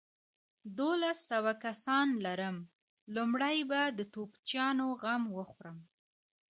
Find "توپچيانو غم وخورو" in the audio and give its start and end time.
4.13-5.73